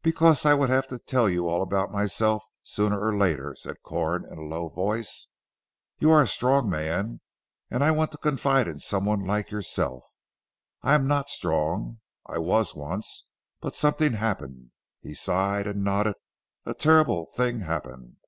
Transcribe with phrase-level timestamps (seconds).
[0.00, 4.24] "Because I would have to tell you all about myself sooner or later," said Corn
[4.24, 5.26] in a low voice.
[5.98, 7.20] "You are a strong man,
[7.68, 10.04] and I want to confide in someone like yourself.
[10.82, 11.98] I am not strong.
[12.26, 13.26] I was once
[13.60, 16.14] but something happened," he sighed and nodded,
[16.64, 18.18] "a terrible thing happened."